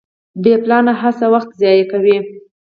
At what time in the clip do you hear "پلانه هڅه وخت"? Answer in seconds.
0.63-1.49